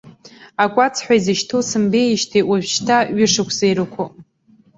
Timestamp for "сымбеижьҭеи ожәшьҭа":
1.69-2.97